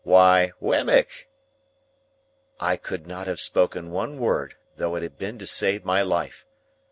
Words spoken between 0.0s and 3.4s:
Why, Wemmick." I could not have